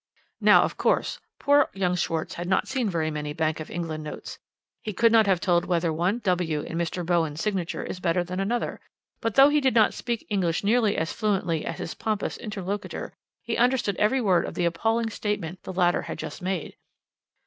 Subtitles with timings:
[0.39, 4.39] "Now, of course, poor young Schwarz had not seen very many Bank of England notes.
[4.81, 7.05] He could not have told whether one 'w' in Mr.
[7.05, 8.81] Bowen's signature is better than another,
[9.21, 13.57] but, though he did not speak English nearly as fluently as his pompous interlocutor, he
[13.57, 16.77] understood every word of the appalling statement the latter had just made.